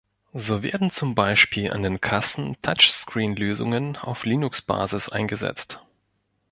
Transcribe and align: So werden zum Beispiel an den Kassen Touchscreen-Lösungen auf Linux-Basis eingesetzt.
So 0.33 0.63
werden 0.63 0.89
zum 0.89 1.13
Beispiel 1.13 1.71
an 1.71 1.83
den 1.83 2.01
Kassen 2.01 2.57
Touchscreen-Lösungen 2.63 3.97
auf 3.97 4.25
Linux-Basis 4.25 5.09
eingesetzt. 5.09 5.79